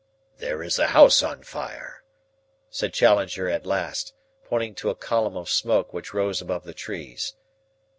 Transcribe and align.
"There 0.39 0.63
is 0.63 0.79
a 0.79 0.87
house 0.87 1.21
on 1.21 1.43
fire," 1.43 2.01
said 2.71 2.91
Challenger 2.91 3.47
at 3.47 3.67
last, 3.67 4.15
pointing 4.43 4.73
to 4.81 4.89
a 4.89 4.95
column 4.95 5.37
of 5.37 5.47
smoke 5.47 5.93
which 5.93 6.11
rose 6.11 6.41
above 6.41 6.63
the 6.63 6.73
trees. 6.73 7.35